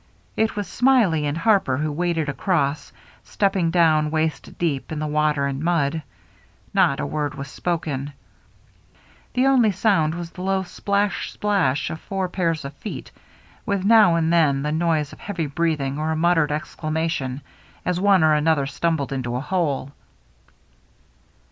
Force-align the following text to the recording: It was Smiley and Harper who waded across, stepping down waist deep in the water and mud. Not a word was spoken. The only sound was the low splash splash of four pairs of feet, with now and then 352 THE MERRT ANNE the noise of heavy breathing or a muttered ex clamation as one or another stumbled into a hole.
It 0.35 0.55
was 0.55 0.67
Smiley 0.67 1.27
and 1.27 1.37
Harper 1.37 1.77
who 1.77 1.91
waded 1.91 2.27
across, 2.27 2.91
stepping 3.23 3.69
down 3.69 4.09
waist 4.09 4.57
deep 4.57 4.91
in 4.91 4.97
the 4.97 5.05
water 5.05 5.45
and 5.45 5.61
mud. 5.61 6.01
Not 6.73 6.99
a 6.99 7.05
word 7.05 7.35
was 7.35 7.49
spoken. 7.49 8.13
The 9.33 9.45
only 9.45 9.71
sound 9.71 10.15
was 10.15 10.31
the 10.31 10.41
low 10.41 10.63
splash 10.63 11.31
splash 11.31 11.91
of 11.91 12.01
four 12.01 12.29
pairs 12.29 12.65
of 12.65 12.73
feet, 12.77 13.11
with 13.63 13.85
now 13.85 14.15
and 14.15 14.33
then 14.33 14.63
352 14.63 14.63
THE 14.63 14.63
MERRT 14.63 14.69
ANNE 14.71 14.79
the 14.79 14.85
noise 14.99 15.13
of 15.13 15.19
heavy 15.19 15.45
breathing 15.45 15.99
or 15.99 16.09
a 16.11 16.15
muttered 16.15 16.51
ex 16.51 16.75
clamation 16.75 17.41
as 17.85 17.99
one 18.01 18.23
or 18.23 18.33
another 18.33 18.65
stumbled 18.65 19.13
into 19.13 19.35
a 19.35 19.39
hole. 19.39 19.91